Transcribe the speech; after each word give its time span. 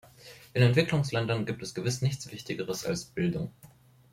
In 0.55 0.63
Entwicklungsländern 0.63 1.45
gibt 1.45 1.61
es 1.61 1.75
gewiss 1.75 2.01
nichts 2.01 2.31
Wichtigeres 2.31 2.87
als 2.87 3.05
Bildung. 3.05 3.53